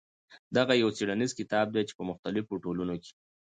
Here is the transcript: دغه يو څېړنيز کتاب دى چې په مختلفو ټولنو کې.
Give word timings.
دغه 0.57 0.73
يو 0.81 0.89
څېړنيز 0.97 1.31
کتاب 1.39 1.67
دى 1.75 1.81
چې 1.87 1.93
په 1.97 2.03
مختلفو 2.09 2.61
ټولنو 2.63 2.95
کې. 3.03 3.11